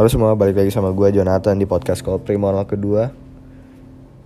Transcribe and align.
Halo 0.00 0.08
semua, 0.08 0.32
balik 0.32 0.56
lagi 0.56 0.72
sama 0.72 0.96
gue 0.96 1.12
Jonathan 1.12 1.60
di 1.60 1.68
podcast 1.68 2.00
Kopri 2.00 2.40
monolog 2.40 2.72
kedua. 2.72 3.12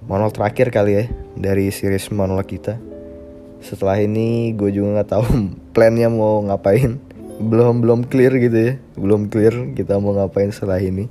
Monolog 0.06 0.30
terakhir 0.30 0.70
kali 0.70 0.92
ya 0.94 1.04
dari 1.34 1.66
series 1.74 2.14
monolog 2.14 2.46
kita. 2.46 2.78
Setelah 3.58 3.98
ini 3.98 4.54
gue 4.54 4.70
juga 4.70 5.02
gak 5.02 5.18
tahu 5.18 5.26
plannya 5.74 6.06
mau 6.06 6.46
ngapain. 6.46 7.02
Belum 7.42 7.82
belum 7.82 8.06
clear 8.06 8.38
gitu 8.38 8.54
ya. 8.54 8.72
Belum 8.94 9.26
clear 9.26 9.74
kita 9.74 9.98
mau 9.98 10.14
ngapain 10.14 10.54
setelah 10.54 10.78
ini. 10.78 11.10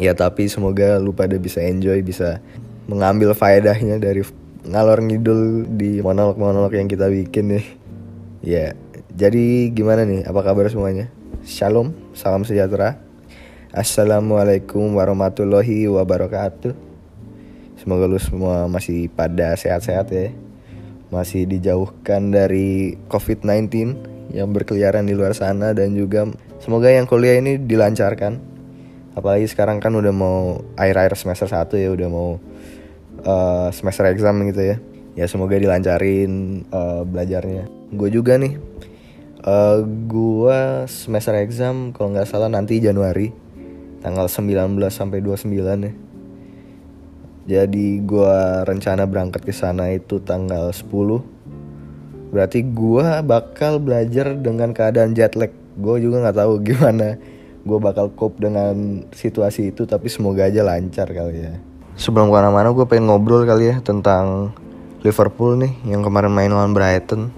Ya 0.00 0.16
tapi 0.16 0.48
semoga 0.48 0.96
lu 0.96 1.12
pada 1.12 1.36
bisa 1.36 1.60
enjoy, 1.60 2.00
bisa 2.00 2.40
mengambil 2.88 3.36
faedahnya 3.36 4.00
dari 4.00 4.24
ngalor 4.64 5.04
ngidul 5.04 5.68
di 5.68 6.00
monolog-monolog 6.00 6.72
yang 6.80 6.88
kita 6.88 7.12
bikin 7.12 7.60
nih. 7.60 7.66
Ya, 8.40 8.72
jadi 9.12 9.68
gimana 9.68 10.08
nih? 10.08 10.24
Apa 10.24 10.48
kabar 10.48 10.64
semuanya? 10.72 11.12
Shalom, 11.44 11.92
salam 12.16 12.48
sejahtera 12.48 13.09
Assalamualaikum 13.70 14.98
warahmatullahi 14.98 15.86
wabarakatuh. 15.86 16.74
Semoga 17.78 18.10
lu 18.10 18.18
semua 18.18 18.66
masih 18.66 19.06
pada 19.06 19.54
sehat-sehat 19.54 20.10
ya. 20.10 20.34
Masih 21.14 21.46
dijauhkan 21.46 22.34
dari 22.34 22.98
COVID-19 23.06 23.70
yang 24.34 24.50
berkeliaran 24.50 25.06
di 25.06 25.14
luar 25.14 25.38
sana 25.38 25.70
Dan 25.70 25.94
juga 25.94 26.26
semoga 26.58 26.90
yang 26.90 27.06
kuliah 27.06 27.38
ini 27.38 27.62
dilancarkan. 27.62 28.42
Apalagi 29.14 29.46
sekarang 29.46 29.78
kan 29.78 29.94
udah 29.94 30.10
mau 30.10 30.66
akhir-akhir 30.74 31.14
semester 31.14 31.46
1 31.46 31.70
ya 31.78 31.94
Udah 31.94 32.08
mau 32.10 32.42
uh, 33.22 33.70
semester 33.70 34.10
exam 34.10 34.34
gitu 34.50 34.66
ya. 34.66 34.76
Ya 35.14 35.30
semoga 35.30 35.54
dilancarin 35.54 36.66
uh, 36.74 37.06
belajarnya. 37.06 37.70
Gue 37.94 38.10
juga 38.10 38.34
nih 38.34 38.58
uh, 39.46 39.78
Gue 40.10 40.90
semester 40.90 41.38
exam 41.38 41.94
kalau 41.94 42.18
nggak 42.18 42.26
salah 42.26 42.50
nanti 42.50 42.82
Januari 42.82 43.49
Tanggal 44.00 44.26
19 44.28 44.76
sampai 44.88 45.20
29 45.20 45.52
ya. 45.86 45.92
Jadi 47.50 48.00
gue 48.04 48.36
rencana 48.64 49.08
berangkat 49.08 49.42
ke 49.42 49.52
sana 49.52 49.90
itu 49.90 50.20
tanggal 50.22 50.70
10 50.70 51.40
Berarti 52.30 52.62
gue 52.62 53.06
bakal 53.26 53.82
belajar 53.82 54.38
dengan 54.38 54.70
keadaan 54.70 55.12
jet 55.18 55.34
lag. 55.34 55.50
Gue 55.74 55.98
juga 55.98 56.22
nggak 56.22 56.38
tahu 56.38 56.52
gimana. 56.68 57.18
Gue 57.60 57.76
bakal 57.76 58.08
cope 58.16 58.40
dengan 58.40 59.04
situasi 59.12 59.68
itu 59.68 59.84
Tapi 59.84 60.08
semoga 60.08 60.48
aja 60.48 60.64
lancar 60.64 61.10
kali 61.10 61.44
ya. 61.44 61.54
Sebelum 61.98 62.32
ke 62.32 62.34
mana-mana 62.40 62.72
gue 62.72 62.86
pengen 62.88 63.12
ngobrol 63.12 63.44
kali 63.44 63.74
ya 63.74 63.76
tentang 63.84 64.56
Liverpool 65.04 65.60
nih 65.60 65.72
yang 65.84 66.00
kemarin 66.00 66.32
main 66.32 66.48
lawan 66.48 66.72
Brighton. 66.72 67.28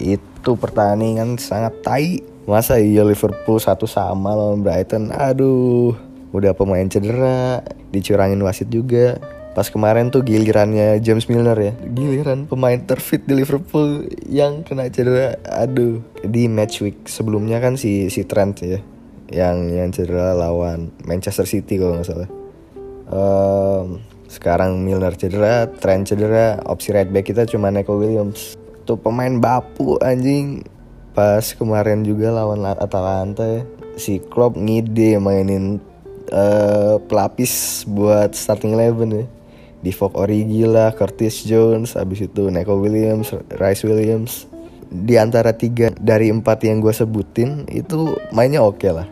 Itu 0.00 0.56
pertandingan 0.56 1.36
sangat 1.36 1.76
tai 1.84 2.24
Masa 2.50 2.82
iya 2.82 3.06
Liverpool 3.06 3.62
satu 3.62 3.86
sama 3.86 4.34
lawan 4.34 4.66
Brighton? 4.66 5.14
Aduh 5.14 5.94
udah 6.34 6.50
pemain 6.50 6.82
cedera 6.90 7.62
dicurangin 7.94 8.42
wasit 8.42 8.66
juga. 8.74 9.22
Pas 9.54 9.70
kemarin 9.70 10.10
tuh 10.10 10.26
gilirannya 10.26 10.98
James 10.98 11.30
Milner 11.30 11.54
ya 11.54 11.72
giliran 11.94 12.50
pemain 12.50 12.74
terfit 12.82 13.22
di 13.22 13.38
Liverpool 13.38 14.02
yang 14.26 14.66
kena 14.66 14.90
cedera. 14.90 15.38
Aduh 15.46 16.02
di 16.26 16.50
match 16.50 16.82
week 16.82 17.06
sebelumnya 17.06 17.62
kan 17.62 17.78
si 17.78 18.10
si 18.10 18.26
Trent 18.26 18.66
ya 18.66 18.82
yang 19.30 19.70
yang 19.70 19.94
cedera 19.94 20.34
lawan 20.34 20.90
Manchester 21.06 21.46
City 21.46 21.78
kalau 21.78 22.02
nggak 22.02 22.08
salah. 22.10 22.30
Um, 23.14 24.02
sekarang 24.26 24.82
Milner 24.82 25.14
cedera 25.14 25.70
Trent 25.70 26.10
cedera 26.10 26.58
opsi 26.66 26.90
right 26.90 27.14
back 27.14 27.30
kita 27.30 27.46
cuma 27.46 27.70
Neko 27.70 27.94
Williams. 27.94 28.58
Tuh 28.90 28.98
pemain 28.98 29.38
bapu 29.38 30.02
anjing 30.02 30.66
pas 31.20 31.44
kemarin 31.52 32.00
juga 32.00 32.32
lawan 32.32 32.64
Atalanta 32.64 33.60
si 34.00 34.24
Klopp 34.24 34.56
ngide 34.56 35.20
mainin 35.20 35.76
uh, 36.32 36.96
pelapis 36.96 37.84
buat 37.84 38.32
starting 38.32 38.72
eleven 38.72 39.12
ya. 39.12 39.24
Divock 39.84 40.16
Origi 40.16 40.64
lah, 40.64 40.96
Curtis 40.96 41.44
Jones, 41.44 41.92
abis 41.92 42.24
itu 42.24 42.48
Neko 42.48 42.80
Williams, 42.80 43.36
Rice 43.60 43.84
Williams. 43.84 44.48
Di 44.88 45.20
antara 45.20 45.52
tiga 45.52 45.92
dari 46.00 46.32
empat 46.32 46.64
yang 46.64 46.80
gue 46.80 46.92
sebutin 46.92 47.68
itu 47.68 48.16
mainnya 48.32 48.64
oke 48.64 48.80
okay 48.80 48.92
lah. 48.96 49.08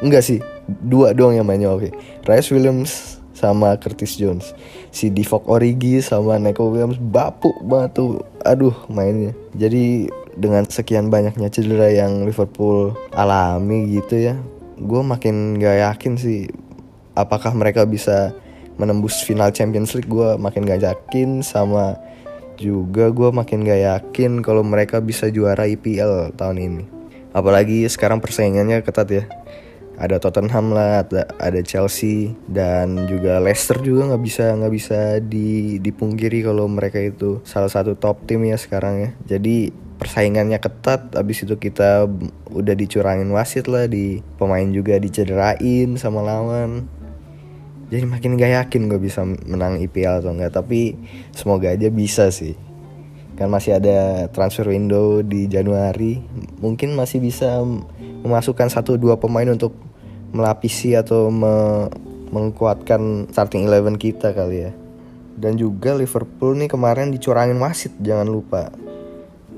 Enggak 0.00 0.24
sih, 0.24 0.40
dua 0.64 1.12
doang 1.12 1.36
yang 1.36 1.44
mainnya 1.44 1.68
oke. 1.68 1.84
Okay. 1.84 1.92
Rice 2.32 2.48
Williams 2.48 3.20
sama 3.36 3.76
Curtis 3.76 4.16
Jones. 4.16 4.56
Si 4.88 5.12
Divock 5.12 5.44
Origi 5.52 6.00
sama 6.00 6.40
Neko 6.40 6.72
Williams 6.72 6.96
bapuk 6.96 7.60
banget 7.60 8.00
tuh. 8.00 8.24
Aduh 8.40 8.72
mainnya. 8.88 9.36
Jadi 9.52 10.08
dengan 10.36 10.64
sekian 10.64 11.12
banyaknya 11.12 11.52
cedera 11.52 11.92
yang 11.92 12.24
Liverpool 12.24 12.96
alami 13.12 13.96
gitu 13.96 14.16
ya 14.16 14.34
gue 14.82 15.02
makin 15.04 15.60
gak 15.62 15.78
yakin 15.78 16.14
sih 16.18 16.50
apakah 17.14 17.54
mereka 17.54 17.86
bisa 17.86 18.34
menembus 18.80 19.22
final 19.22 19.52
Champions 19.52 19.92
League. 19.94 20.08
Gue 20.08 20.34
makin 20.40 20.64
gak 20.64 20.82
yakin 20.82 21.44
sama 21.44 21.96
juga 22.60 23.08
gue 23.10 23.30
makin 23.32 23.64
gak 23.64 23.80
yakin 23.80 24.40
kalau 24.40 24.66
mereka 24.66 24.98
bisa 24.98 25.28
juara 25.28 25.68
IPL 25.68 26.36
tahun 26.36 26.58
ini. 26.58 26.84
Apalagi 27.32 27.88
sekarang 27.88 28.20
persaingannya 28.20 28.84
ketat 28.84 29.08
ya. 29.08 29.24
Ada 29.92 30.18
Tottenham 30.18 30.72
lah 30.72 31.04
ada, 31.04 31.60
Chelsea 31.62 32.32
dan 32.48 33.06
juga 33.06 33.38
Leicester 33.38 33.76
juga 33.78 34.10
nggak 34.10 34.24
bisa 34.24 34.44
nggak 34.56 34.72
bisa 34.72 35.00
di, 35.20 35.78
dipungkiri 35.78 36.42
kalau 36.42 36.64
mereka 36.66 36.98
itu 36.98 37.44
salah 37.44 37.68
satu 37.68 37.94
top 37.94 38.24
tim 38.24 38.42
ya 38.42 38.56
sekarang 38.56 38.98
ya. 38.98 39.10
Jadi 39.36 39.70
persaingannya 39.96 40.58
ketat 40.58 41.14
abis 41.14 41.46
itu 41.46 41.54
kita 41.60 42.10
udah 42.50 42.74
dicurangin 42.74 43.30
wasit 43.30 43.70
lah 43.70 43.86
di 43.86 44.18
pemain 44.40 44.66
juga 44.68 44.98
dicederain 44.98 45.94
sama 45.94 46.20
lawan. 46.24 46.88
Jadi 47.92 48.08
makin 48.08 48.40
gak 48.40 48.52
yakin 48.56 48.88
gue 48.88 48.96
bisa 48.96 49.20
menang 49.22 49.76
IPL 49.76 50.24
atau 50.24 50.32
enggak 50.32 50.56
tapi 50.56 50.96
semoga 51.36 51.70
aja 51.70 51.92
bisa 51.92 52.32
sih. 52.32 52.56
Kan 53.36 53.52
masih 53.52 53.76
ada 53.76 54.28
transfer 54.32 54.68
window 54.68 55.20
di 55.20 55.44
Januari 55.46 56.20
mungkin 56.60 56.96
masih 56.96 57.20
bisa 57.20 57.60
memasukkan 58.24 58.72
satu 58.72 58.96
dua 58.96 59.20
pemain 59.20 59.48
untuk 59.48 59.76
melapisi 60.32 60.96
atau 60.96 61.28
me 61.28 61.88
menguatkan 62.32 63.28
starting 63.28 63.68
eleven 63.68 64.00
kita 64.00 64.32
kali 64.32 64.68
ya. 64.68 64.72
Dan 65.36 65.60
juga 65.60 65.92
Liverpool 65.92 66.56
nih 66.56 66.68
kemarin 66.72 67.12
dicurangin 67.12 67.60
wasit 67.60 67.92
jangan 68.00 68.28
lupa 68.28 68.72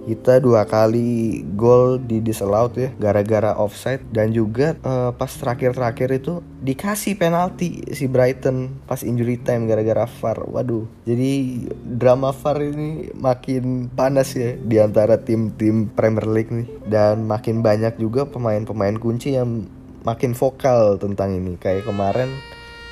kita 0.05 0.39
dua 0.39 0.69
kali 0.69 1.43
gol 1.57 1.97
di 1.99 2.21
disallowed 2.21 2.77
ya 2.77 2.91
gara-gara 3.01 3.57
offside 3.57 4.05
dan 4.13 4.31
juga 4.31 4.77
uh, 4.85 5.11
pas 5.17 5.33
terakhir-terakhir 5.33 6.09
itu 6.21 6.45
dikasih 6.65 7.17
penalti 7.17 7.85
si 7.93 8.05
Brighton 8.09 8.85
pas 8.85 9.01
injury 9.01 9.41
time 9.41 9.65
gara-gara 9.65 10.05
VAR. 10.05 10.45
Waduh. 10.49 10.85
Jadi 11.09 11.65
drama 11.81 12.33
VAR 12.33 12.61
ini 12.61 13.13
makin 13.17 13.89
panas 13.93 14.37
ya 14.37 14.57
di 14.57 14.77
antara 14.81 15.21
tim-tim 15.21 15.89
Premier 15.93 16.29
League 16.29 16.53
nih 16.53 16.69
dan 16.89 17.25
makin 17.25 17.65
banyak 17.65 17.97
juga 17.97 18.29
pemain-pemain 18.29 18.97
kunci 19.01 19.37
yang 19.37 19.65
makin 20.05 20.37
vokal 20.37 21.01
tentang 21.01 21.33
ini 21.33 21.57
kayak 21.57 21.89
kemarin 21.89 22.29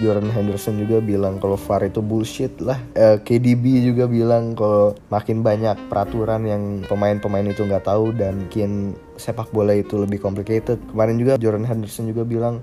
Jordan 0.03 0.29
Henderson 0.35 0.83
juga 0.83 0.99
bilang 0.99 1.39
kalau 1.39 1.55
VAR 1.55 1.87
itu 1.87 2.03
bullshit 2.03 2.59
lah. 2.59 2.77
Eh, 2.99 3.23
KDB 3.23 3.87
juga 3.87 4.11
bilang 4.11 4.59
kalau 4.59 4.99
makin 5.09 5.47
banyak 5.47 5.79
peraturan 5.87 6.43
yang 6.43 6.63
pemain-pemain 6.91 7.47
itu 7.47 7.63
nggak 7.63 7.87
tahu 7.87 8.11
dan 8.19 8.51
bikin 8.51 8.99
sepak 9.15 9.49
bola 9.55 9.79
itu 9.79 9.95
lebih 10.03 10.19
complicated. 10.19 10.83
Kemarin 10.91 11.17
juga 11.23 11.39
Jordan 11.39 11.65
Henderson 11.65 12.11
juga 12.11 12.27
bilang 12.27 12.59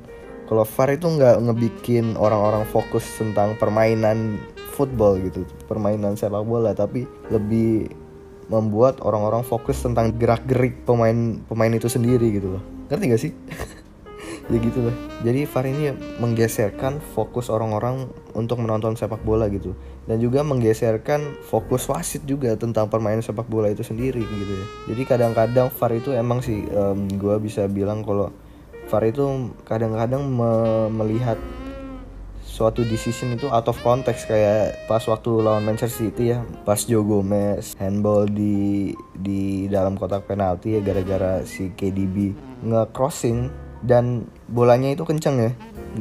kalau 0.52 0.68
VAR 0.68 0.92
itu 0.92 1.08
nggak 1.08 1.36
ngebikin 1.48 2.20
orang-orang 2.20 2.68
fokus 2.68 3.08
tentang 3.16 3.56
permainan 3.56 4.36
football 4.76 5.16
gitu, 5.24 5.48
permainan 5.72 6.20
sepak 6.20 6.44
bola, 6.44 6.76
tapi 6.76 7.08
lebih 7.32 7.88
membuat 8.50 8.98
orang-orang 9.06 9.46
fokus 9.46 9.78
tentang 9.80 10.10
gerak-gerik 10.18 10.84
pemain 10.84 11.38
pemain 11.46 11.70
itu 11.70 11.86
sendiri 11.86 12.34
gitu 12.34 12.58
loh. 12.58 12.64
Ngerti 12.90 13.06
gak 13.06 13.22
sih? 13.22 13.32
ya 14.50 14.58
gitu 14.58 14.80
lah. 14.90 14.96
Jadi 15.22 15.46
VAR 15.46 15.66
ini 15.70 15.94
menggeserkan 16.18 16.98
fokus 17.14 17.54
orang-orang 17.54 18.10
untuk 18.34 18.58
menonton 18.58 18.98
sepak 18.98 19.22
bola 19.22 19.46
gitu. 19.48 19.78
Dan 20.10 20.18
juga 20.18 20.42
menggeserkan 20.42 21.38
fokus 21.46 21.86
wasit 21.86 22.26
juga 22.26 22.58
tentang 22.58 22.90
permainan 22.90 23.22
sepak 23.22 23.46
bola 23.46 23.70
itu 23.70 23.86
sendiri 23.86 24.26
gitu 24.26 24.54
ya. 24.54 24.66
Jadi 24.94 25.02
kadang-kadang 25.06 25.70
VAR 25.70 25.92
itu 25.94 26.10
emang 26.18 26.42
sih 26.42 26.66
um, 26.74 27.06
gue 27.06 27.36
bisa 27.38 27.70
bilang 27.70 28.02
kalau 28.02 28.34
VAR 28.90 29.06
itu 29.06 29.54
kadang-kadang 29.70 30.26
me 30.26 30.52
melihat 30.90 31.38
suatu 32.42 32.82
decision 32.84 33.38
itu 33.38 33.46
out 33.54 33.70
of 33.70 33.78
context. 33.86 34.26
Kayak 34.26 34.82
pas 34.90 35.06
waktu 35.06 35.30
lawan 35.46 35.62
Manchester 35.62 36.10
City 36.10 36.34
ya 36.34 36.42
pas 36.66 36.82
Joe 36.82 37.06
Gomez 37.06 37.78
handball 37.78 38.26
di 38.26 38.90
di 39.14 39.70
dalam 39.70 39.94
kotak 39.94 40.26
penalti 40.26 40.74
ya 40.74 40.82
gara-gara 40.82 41.46
si 41.46 41.70
KDB 41.70 42.34
nge-crossing 42.66 43.69
dan 43.84 44.28
bolanya 44.52 44.92
itu 44.92 45.04
kenceng 45.08 45.38
ya. 45.40 45.52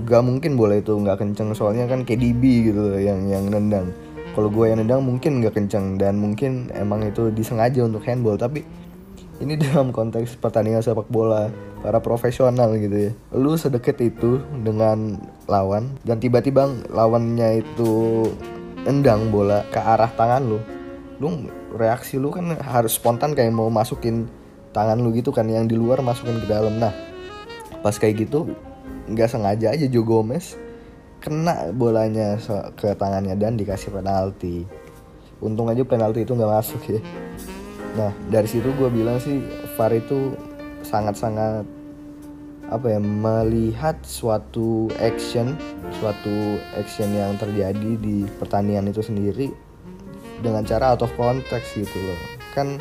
Gak 0.04 0.22
mungkin 0.26 0.58
bola 0.58 0.78
itu 0.78 0.92
nggak 0.92 1.18
kenceng 1.22 1.54
soalnya 1.56 1.88
kan 1.88 2.04
KDB 2.04 2.72
gitu 2.72 2.80
loh 2.92 3.00
yang 3.00 3.26
yang 3.30 3.48
nendang. 3.48 3.90
Kalau 4.34 4.52
gue 4.52 4.70
yang 4.70 4.78
nendang 4.78 5.02
mungkin 5.02 5.42
nggak 5.42 5.56
kenceng 5.56 5.98
dan 5.98 6.20
mungkin 6.20 6.70
emang 6.76 7.02
itu 7.06 7.32
disengaja 7.32 7.82
untuk 7.82 8.04
handball. 8.06 8.38
Tapi 8.38 8.62
ini 9.38 9.54
dalam 9.62 9.94
konteks 9.94 10.38
pertandingan 10.38 10.82
sepak 10.82 11.08
bola 11.10 11.50
para 11.82 11.98
profesional 12.02 12.74
gitu 12.76 13.10
ya. 13.10 13.12
Lu 13.34 13.54
sedekat 13.54 13.98
itu 14.02 14.42
dengan 14.62 15.18
lawan 15.46 15.94
dan 16.02 16.18
tiba-tiba 16.18 16.68
lawannya 16.90 17.62
itu 17.62 18.26
endang 18.86 19.30
bola 19.30 19.64
ke 19.70 19.80
arah 19.80 20.10
tangan 20.12 20.42
lu. 20.44 20.58
Lu 21.18 21.48
reaksi 21.74 22.18
lu 22.18 22.30
kan 22.30 22.54
harus 22.62 22.94
spontan 22.94 23.34
kayak 23.34 23.50
mau 23.54 23.70
masukin 23.70 24.26
tangan 24.70 25.00
lu 25.00 25.10
gitu 25.16 25.32
kan 25.32 25.48
yang 25.48 25.66
di 25.66 25.74
luar 25.74 26.02
masukin 26.04 26.38
ke 26.42 26.46
dalam. 26.46 26.78
Nah 26.78 27.07
pas 27.80 27.94
kayak 27.94 28.28
gitu 28.28 28.52
nggak 29.08 29.30
sengaja 29.30 29.72
aja 29.72 29.86
Joe 29.88 30.04
Gomez 30.04 30.58
kena 31.18 31.74
bolanya 31.74 32.38
ke 32.78 32.94
tangannya 32.94 33.34
dan 33.34 33.58
dikasih 33.58 33.90
penalti. 33.90 34.62
Untung 35.42 35.70
aja 35.70 35.82
penalti 35.82 36.22
itu 36.22 36.34
nggak 36.34 36.50
masuk 36.50 36.82
ya. 36.86 37.00
Nah 37.98 38.10
dari 38.30 38.46
situ 38.46 38.70
gue 38.74 38.90
bilang 38.90 39.18
sih 39.18 39.42
VAR 39.74 39.94
itu 39.94 40.34
sangat-sangat 40.86 41.66
apa 42.68 42.86
ya 42.86 43.00
melihat 43.00 43.96
suatu 44.04 44.92
action 45.00 45.56
suatu 45.98 46.60
action 46.76 47.08
yang 47.16 47.32
terjadi 47.40 47.96
di 47.96 48.28
pertandingan 48.36 48.92
itu 48.92 49.00
sendiri 49.00 49.48
dengan 50.44 50.62
cara 50.68 50.92
out 50.92 51.02
of 51.02 51.10
context 51.16 51.74
gitu 51.74 51.98
loh. 51.98 52.20
Kan 52.54 52.78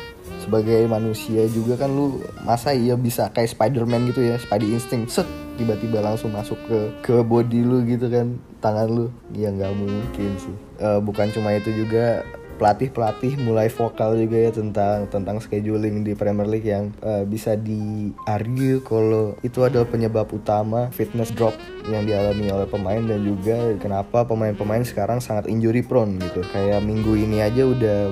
sebagai 0.48 0.88
manusia 0.88 1.44
juga 1.52 1.76
kan 1.76 1.92
lu 1.92 2.24
masa 2.40 2.72
iya 2.72 2.96
bisa 2.96 3.28
kayak 3.28 3.52
Spiderman 3.52 4.08
gitu 4.08 4.24
ya 4.24 4.40
Spidey 4.40 4.72
instinct 4.72 5.12
set 5.12 5.28
tiba-tiba 5.60 6.00
langsung 6.00 6.32
masuk 6.32 6.56
ke 6.64 6.78
ke 7.04 7.14
body 7.20 7.60
lu 7.60 7.84
gitu 7.84 8.08
kan 8.08 8.40
tangan 8.64 8.88
lu 8.88 9.06
ya 9.36 9.52
nggak 9.52 9.76
mungkin 9.76 10.30
sih 10.40 10.56
uh, 10.80 11.04
bukan 11.04 11.28
cuma 11.36 11.52
itu 11.52 11.68
juga 11.76 12.24
pelatih-pelatih 12.58 13.38
mulai 13.38 13.70
vokal 13.70 14.18
juga 14.18 14.34
ya 14.34 14.50
tentang 14.50 15.06
tentang 15.06 15.38
scheduling 15.38 16.02
di 16.02 16.16
Premier 16.18 16.48
League 16.48 16.66
yang 16.66 16.90
uh, 17.06 17.22
bisa 17.22 17.54
diargue 17.54 18.82
kalau 18.82 19.38
itu 19.46 19.62
adalah 19.62 19.86
penyebab 19.86 20.26
utama 20.34 20.90
fitness 20.90 21.30
drop 21.30 21.54
yang 21.86 22.02
dialami 22.02 22.50
oleh 22.50 22.66
pemain 22.66 22.98
dan 22.98 23.22
juga 23.22 23.78
kenapa 23.78 24.26
pemain-pemain 24.26 24.82
sekarang 24.82 25.22
sangat 25.22 25.46
injury 25.46 25.86
prone 25.86 26.18
gitu. 26.18 26.42
Kayak 26.50 26.82
minggu 26.82 27.14
ini 27.14 27.46
aja 27.46 27.62
udah 27.62 28.10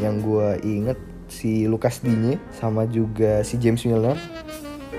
yang 0.00 0.24
gue 0.24 0.48
inget 0.64 0.96
si 1.32 1.64
Lucas 1.64 2.04
Digne 2.04 2.36
sama 2.52 2.84
juga 2.84 3.40
si 3.40 3.56
James 3.56 3.80
Milner 3.88 4.20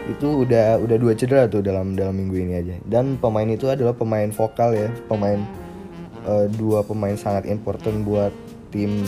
itu 0.09 0.43
udah 0.43 0.81
udah 0.81 0.97
dua 0.99 1.13
cedera 1.13 1.45
tuh 1.47 1.61
dalam 1.61 1.93
dalam 1.93 2.17
minggu 2.17 2.35
ini 2.35 2.53
aja. 2.59 2.75
Dan 2.89 3.21
pemain 3.21 3.47
itu 3.47 3.69
adalah 3.69 3.93
pemain 3.93 4.27
vokal 4.33 4.73
ya 4.73 4.89
pemain 5.05 5.39
uh, 6.25 6.49
dua 6.57 6.81
pemain 6.81 7.15
sangat 7.15 7.47
important 7.47 8.03
buat 8.03 8.33
tim 8.73 9.05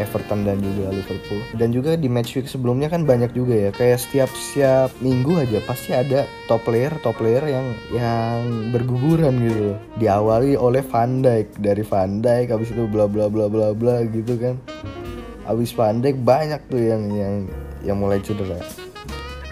Everton 0.00 0.48
dan 0.48 0.56
juga 0.64 0.88
Liverpool. 0.88 1.40
Dan 1.60 1.68
juga 1.70 2.00
di 2.00 2.08
match 2.08 2.32
week 2.34 2.48
sebelumnya 2.48 2.88
kan 2.88 3.04
banyak 3.04 3.36
juga 3.36 3.68
ya 3.68 3.70
kayak 3.70 4.00
setiap 4.00 4.30
setiap 4.32 4.88
minggu 5.04 5.36
aja 5.36 5.60
pasti 5.68 5.92
ada 5.92 6.24
top 6.48 6.64
player 6.64 6.96
top 7.04 7.20
player 7.20 7.44
yang 7.44 7.66
yang 7.92 8.72
berguguran 8.72 9.36
gitu 9.44 9.76
diawali 10.00 10.56
oleh 10.56 10.80
Van 10.80 11.20
Dijk 11.20 11.60
dari 11.60 11.84
Van 11.84 12.24
Dijk 12.24 12.56
habis 12.56 12.72
itu 12.72 12.88
bla 12.88 13.04
bla 13.04 13.28
bla 13.28 13.52
bla 13.52 13.76
bla 13.76 14.00
gitu 14.08 14.40
kan 14.40 14.56
habis 15.46 15.74
Van 15.74 15.98
Dijk 15.98 16.22
banyak 16.22 16.60
tuh 16.70 16.82
yang 16.82 17.02
yang 17.10 17.34
yang 17.82 17.96
mulai 17.98 18.22
cedera. 18.22 18.58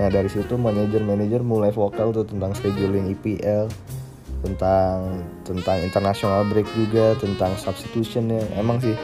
Nah 0.00 0.08
dari 0.08 0.31
situ 0.32 0.56
manajer-manajer 0.56 1.44
mulai 1.44 1.75
vokal 1.75 2.14
tuh 2.14 2.25
tentang 2.25 2.56
scheduling 2.56 3.12
EPL 3.12 3.69
tentang 4.40 5.20
tentang 5.44 5.78
international 5.84 6.48
break 6.48 6.64
juga 6.72 7.12
tentang 7.20 7.52
substitution 7.60 8.32
ya 8.32 8.40
emang 8.56 8.81
sih 8.81 8.96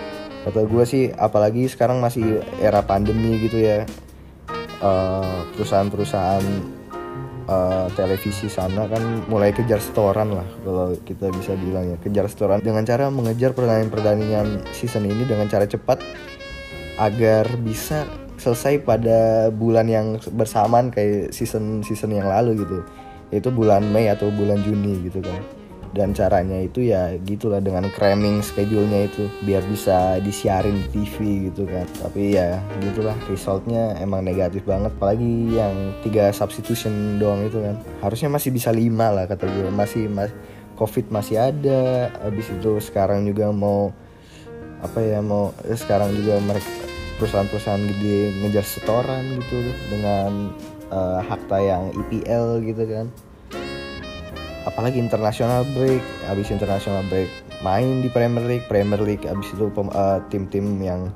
kata 0.49 0.65
gue 0.65 0.85
sih 0.88 1.05
apalagi 1.12 1.69
sekarang 1.69 2.00
masih 2.00 2.41
era 2.62 2.81
pandemi 2.81 3.37
gitu 3.43 3.61
ya. 3.61 3.85
Uh, 4.77 5.41
perusahaan-perusahaan 5.56 6.44
uh, 7.49 7.88
televisi 7.97 8.44
sana 8.53 8.85
kan 8.85 9.25
mulai 9.25 9.49
kejar 9.49 9.81
setoran 9.81 10.37
lah 10.37 10.44
kalau 10.62 10.93
kita 11.03 11.33
bisa 11.33 11.56
bilang 11.56 11.93
ya. 11.93 11.97
Kejar 12.00 12.29
setoran 12.29 12.61
dengan 12.61 12.85
cara 12.85 13.09
mengejar 13.09 13.56
pertandingan-pertandingan 13.56 14.69
season 14.77 15.09
ini 15.09 15.25
dengan 15.25 15.49
cara 15.49 15.65
cepat 15.65 16.00
agar 16.97 17.49
bisa 17.61 18.09
selesai 18.37 18.85
pada 18.85 19.49
bulan 19.49 19.89
yang 19.89 20.07
bersamaan 20.37 20.93
kayak 20.93 21.33
season 21.33 21.81
season 21.81 22.13
yang 22.13 22.29
lalu 22.29 22.63
gitu. 22.65 22.79
Itu 23.33 23.49
bulan 23.51 23.91
Mei 23.91 24.07
atau 24.13 24.31
bulan 24.31 24.63
Juni 24.63 25.09
gitu 25.09 25.25
kan. 25.25 25.41
Dan 25.97 26.13
caranya 26.13 26.61
itu 26.61 26.93
ya 26.93 27.17
gitulah 27.25 27.57
dengan 27.57 27.89
cramming 27.89 28.45
schedule-nya 28.45 29.09
itu 29.09 29.33
biar 29.49 29.65
bisa 29.65 30.21
disiarin 30.21 30.77
di 30.77 30.87
TV 30.93 31.49
gitu 31.49 31.65
kan. 31.65 31.89
Tapi 32.05 32.37
ya 32.37 32.61
gitulah 32.85 33.17
resultnya 33.33 33.97
emang 33.97 34.21
negatif 34.21 34.61
banget 34.69 34.93
apalagi 34.93 35.57
yang 35.57 35.73
tiga 36.05 36.29
substitution 36.37 37.17
doang 37.17 37.49
itu 37.49 37.65
kan. 37.65 37.81
Harusnya 38.05 38.29
masih 38.29 38.53
bisa 38.53 38.69
lima 38.69 39.09
lah 39.09 39.25
kata 39.25 39.49
gue. 39.49 39.73
Masih 39.73 40.13
mas 40.13 40.29
covid 40.77 41.09
masih 41.09 41.41
ada 41.41 42.13
habis 42.21 42.53
itu 42.53 42.77
sekarang 42.85 43.25
juga 43.25 43.49
mau 43.49 43.97
apa 44.85 45.01
ya 45.01 45.25
mau 45.25 45.57
eh, 45.65 45.75
sekarang 45.75 46.13
juga 46.13 46.37
mereka 46.45 46.86
perusahaan-perusahaan 47.17 47.85
gede 47.97 48.33
ngejar 48.45 48.65
setoran 48.65 49.25
gitu 49.41 49.73
dengan 49.89 50.53
uh, 50.93 51.21
hak 51.25 51.41
tayang 51.49 51.93
IPL 52.07 52.63
gitu 52.65 52.83
kan. 52.87 53.07
Apalagi 54.67 54.99
international 54.99 55.63
break 55.73 56.03
habis 56.27 56.51
international 56.51 57.07
break 57.07 57.31
main 57.65 58.03
di 58.05 58.09
Premier 58.11 58.45
League 58.45 58.67
Premier 58.69 59.01
League 59.01 59.25
habis 59.25 59.49
itu 59.55 59.71
uh, 59.71 60.19
tim-tim 60.29 60.83
yang 60.83 61.09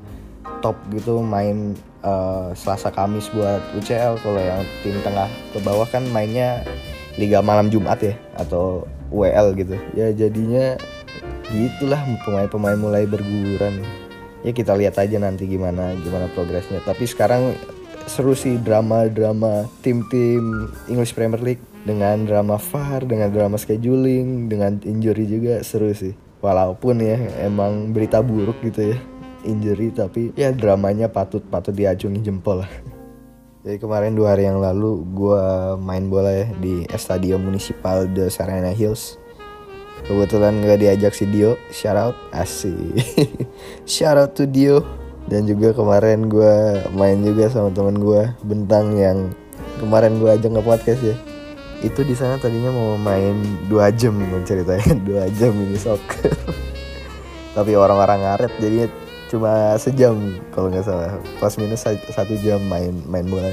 top 0.61 0.77
gitu 0.93 1.19
main 1.21 1.73
uh, 2.05 2.53
Selasa 2.53 2.93
Kamis 2.93 3.29
buat 3.33 3.61
UCL 3.77 4.21
kalau 4.21 4.41
yang 4.41 4.61
tim 4.85 4.95
tengah 5.01 5.27
ke 5.51 5.59
bawah 5.61 5.85
kan 5.89 6.05
mainnya 6.13 6.61
Liga 7.19 7.43
Malam 7.43 7.67
Jumat 7.67 7.99
ya 7.99 8.15
atau 8.39 8.87
WL 9.11 9.57
gitu. 9.59 9.75
Ya 9.97 10.15
jadinya 10.15 10.79
gitulah 11.51 11.99
pemain-pemain 12.23 12.79
mulai 12.79 13.03
berguguran 13.03 13.83
ya 14.41 14.51
kita 14.53 14.73
lihat 14.77 14.97
aja 14.97 15.17
nanti 15.21 15.45
gimana 15.45 15.93
gimana 16.01 16.29
progresnya 16.33 16.81
tapi 16.81 17.05
sekarang 17.05 17.53
seru 18.09 18.33
sih 18.33 18.57
drama-drama 18.57 19.69
tim-tim 19.85 20.69
English 20.89 21.13
Premier 21.13 21.41
League 21.41 21.63
dengan 21.85 22.25
drama 22.25 22.61
VAR, 22.61 23.05
dengan 23.05 23.33
drama 23.33 23.57
scheduling, 23.57 24.49
dengan 24.49 24.77
injury 24.85 25.25
juga 25.25 25.61
seru 25.65 25.89
sih. 25.93 26.13
Walaupun 26.41 27.01
ya 27.01 27.17
emang 27.45 27.93
berita 27.93 28.21
buruk 28.25 28.57
gitu 28.65 28.93
ya 28.93 28.97
injury 29.41 29.89
tapi 29.89 30.29
ya 30.37 30.53
dramanya 30.53 31.09
patut 31.09 31.41
patut 31.45 31.73
diacungi 31.73 32.21
jempol 32.21 32.65
lah. 32.65 32.71
Jadi 33.61 33.77
kemarin 33.77 34.17
dua 34.17 34.33
hari 34.33 34.49
yang 34.49 34.57
lalu 34.57 35.05
gue 35.13 35.43
main 35.77 36.09
bola 36.09 36.33
ya 36.33 36.49
di 36.57 36.81
Estadio 36.89 37.37
Municipal 37.37 38.09
de 38.09 38.25
Serena 38.33 38.73
Hills. 38.73 39.20
Kebetulan 40.01 40.65
gak 40.65 40.81
diajak 40.81 41.13
si 41.13 41.29
Dio, 41.29 41.61
shout 41.69 41.93
out, 41.93 42.15
asik. 42.33 42.73
shout 43.89 44.17
out 44.17 44.33
to 44.33 44.49
Dio. 44.49 44.81
Dan 45.29 45.45
juga 45.45 45.71
kemarin 45.77 46.25
gue 46.25 46.81
main 46.97 47.21
juga 47.21 47.45
sama 47.53 47.69
teman 47.69 48.01
gue, 48.01 48.33
Bentang 48.41 48.97
yang 48.97 49.29
kemarin 49.77 50.17
gue 50.17 50.29
ajak 50.33 50.49
nge 50.57 50.63
podcast 50.65 51.01
ya. 51.05 51.15
Itu 51.85 52.01
di 52.01 52.17
sana 52.17 52.41
tadinya 52.41 52.73
mau 52.73 52.97
main 52.97 53.37
dua 53.69 53.93
jam 53.93 54.17
ceritanya. 54.45 54.97
Dua 55.07 55.29
jam 55.37 55.53
ini 55.53 55.77
soccer. 55.77 56.33
Tapi 57.57 57.71
orang-orang 57.77 58.25
ngaret 58.25 58.53
jadinya 58.57 58.87
cuma 59.29 59.77
sejam 59.77 60.17
kalau 60.53 60.73
nggak 60.73 60.85
salah. 60.85 61.21
Plus 61.37 61.55
minus 61.61 61.85
satu 61.85 62.33
jam 62.41 62.61
main 62.65 62.93
main 63.05 63.25
bola. 63.29 63.49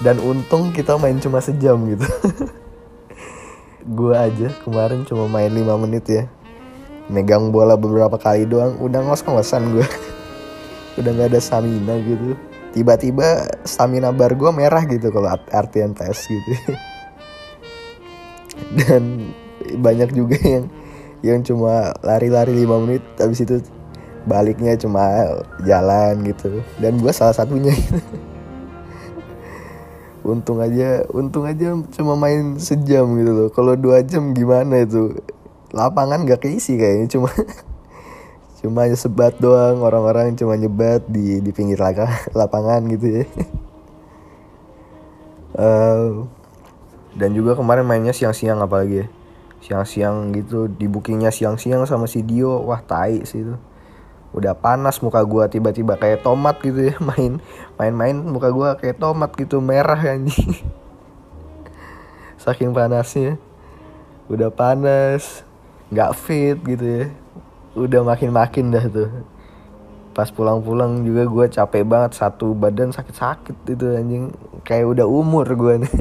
Dan 0.00 0.20
untung 0.20 0.72
kita 0.72 0.96
main 0.96 1.20
cuma 1.20 1.38
sejam 1.38 1.78
gitu 1.86 2.08
gue 3.82 4.14
aja 4.14 4.48
kemarin 4.62 5.02
cuma 5.06 5.26
main 5.26 5.50
lima 5.50 5.74
menit 5.78 6.04
ya. 6.08 6.24
Megang 7.10 7.50
bola 7.50 7.74
beberapa 7.74 8.14
kali 8.16 8.46
doang 8.46 8.78
udah 8.78 9.02
ngos-ngosan 9.04 9.74
gue 9.74 9.86
udah 10.98 11.10
nggak 11.12 11.30
ada 11.34 11.40
stamina 11.42 11.98
gitu. 12.02 12.38
Tiba-tiba 12.72 13.46
stamina 13.66 14.14
bar 14.14 14.32
gue 14.32 14.50
merah 14.54 14.82
gitu 14.88 15.12
kalau 15.12 15.28
artian 15.52 15.92
tes 15.92 16.24
gitu. 16.24 16.52
Dan 18.78 19.34
banyak 19.78 20.10
juga 20.16 20.38
yang 20.40 20.64
yang 21.22 21.38
cuma 21.46 21.94
lari-lari 22.02 22.50
5 22.66 22.82
menit 22.82 23.02
habis 23.20 23.44
itu 23.44 23.62
baliknya 24.26 24.74
cuma 24.78 25.36
jalan 25.66 26.22
gitu. 26.24 26.62
Dan 26.80 26.98
gue 27.02 27.12
salah 27.12 27.34
satunya 27.34 27.74
untung 30.22 30.62
aja 30.62 31.02
untung 31.10 31.44
aja 31.46 31.74
cuma 31.94 32.14
main 32.14 32.58
sejam 32.58 33.06
gitu 33.18 33.32
loh. 33.32 33.48
Kalau 33.50 33.74
dua 33.74 34.02
jam 34.06 34.34
gimana 34.34 34.86
itu? 34.86 35.18
Lapangan 35.72 36.22
gak 36.28 36.46
keisi 36.46 36.76
kayaknya 36.78 37.06
cuma 37.10 37.30
cuma 38.62 38.86
sebat 38.94 39.36
doang. 39.42 39.82
Orang-orang 39.82 40.38
cuma 40.38 40.54
nyebat 40.54 41.06
di 41.10 41.42
di 41.42 41.50
pinggir 41.50 41.80
lapangan 42.38 42.86
gitu 42.90 43.22
ya. 43.22 43.24
Uh, 45.58 46.24
dan 47.20 47.34
juga 47.36 47.58
kemarin 47.58 47.84
mainnya 47.84 48.14
siang-siang 48.14 48.62
apalagi 48.62 49.04
ya. 49.04 49.06
Siang-siang 49.62 50.34
gitu 50.34 50.66
di 50.66 50.90
bookingnya 50.90 51.30
siang-siang 51.30 51.86
sama 51.86 52.06
si 52.06 52.22
Dio. 52.22 52.62
Wah 52.62 52.82
tai 52.82 53.22
sih 53.26 53.42
itu 53.42 53.71
udah 54.32 54.56
panas 54.56 55.00
muka 55.04 55.20
gua 55.28 55.44
tiba-tiba 55.48 56.00
kayak 56.00 56.24
tomat 56.24 56.56
gitu 56.64 56.88
ya 56.88 56.96
main 57.08 57.40
main-main 57.76 58.16
muka 58.16 58.48
gua 58.48 58.74
kayak 58.80 58.96
tomat 58.96 59.30
gitu 59.36 59.60
merah 59.60 60.00
anjing. 60.00 60.56
Saking 62.42 62.74
panasnya. 62.74 63.38
Udah 64.26 64.50
panas 64.50 65.46
nggak 65.94 66.12
fit 66.18 66.58
gitu 66.64 66.82
ya. 66.82 67.04
Udah 67.78 68.02
makin-makin 68.02 68.74
dah 68.74 68.86
tuh. 68.90 69.10
Pas 70.12 70.28
pulang-pulang 70.28 71.06
juga 71.06 71.24
gue 71.24 71.46
capek 71.48 71.88
banget 71.88 72.20
satu 72.20 72.52
badan 72.52 72.90
sakit-sakit 72.90 73.56
itu 73.64 73.84
anjing. 73.94 74.24
Kayak 74.66 74.98
udah 74.98 75.06
umur 75.06 75.46
gue 75.54 75.86
nih. 75.86 75.94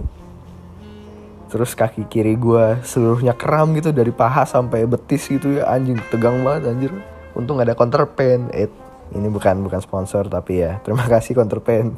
Terus 1.54 1.78
kaki 1.78 2.10
kiri 2.10 2.34
gue 2.40 2.80
seluruhnya 2.84 3.38
kram 3.38 3.76
gitu 3.78 3.94
dari 3.94 4.10
paha 4.10 4.48
sampai 4.48 4.90
betis 4.90 5.30
gitu 5.30 5.62
ya 5.62 5.70
anjing. 5.70 6.02
Tegang 6.10 6.42
banget 6.42 6.74
anjir 6.74 6.92
untung 7.38 7.60
ada 7.60 7.76
counterpain 7.78 8.52
eh 8.52 8.72
ini 9.12 9.28
bukan 9.28 9.64
bukan 9.66 9.84
sponsor 9.84 10.32
tapi 10.32 10.64
ya 10.64 10.80
terima 10.84 11.04
kasih 11.12 11.36
counterpain 11.36 11.96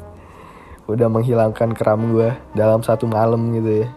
udah 0.84 1.08
menghilangkan 1.08 1.72
kram 1.72 2.12
gue 2.12 2.36
dalam 2.52 2.84
satu 2.84 3.08
malam 3.08 3.56
gitu 3.56 3.88
ya. 3.88 3.90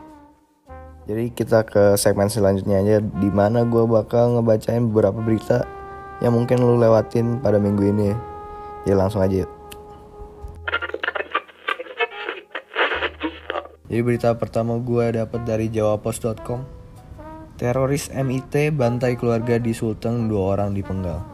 Jadi 1.07 1.31
kita 1.35 1.63
ke 1.63 1.95
segmen 1.95 2.27
selanjutnya 2.27 2.83
aja 2.83 2.97
di 2.99 3.31
mana 3.31 3.63
gue 3.63 3.87
bakal 3.87 4.39
ngebacain 4.39 4.91
beberapa 4.91 5.19
berita 5.23 5.67
yang 6.19 6.35
mungkin 6.35 6.63
lu 6.63 6.79
lewatin 6.79 7.39
pada 7.43 7.63
minggu 7.63 7.83
ini. 7.95 8.11
Ya 8.87 8.95
langsung 8.95 9.23
aja 9.23 9.47
yuk. 9.47 9.51
Jadi 13.87 14.03
berita 14.03 14.35
pertama 14.35 14.79
gue 14.83 15.15
dapat 15.15 15.47
dari 15.47 15.71
jawapos.com. 15.71 16.76
Teroris 17.57 18.13
MIT 18.13 18.77
bantai 18.77 19.17
keluarga 19.17 19.57
di 19.57 19.73
Sulteng, 19.73 20.29
dua 20.29 20.53
orang 20.61 20.77
dipenggal. 20.77 21.25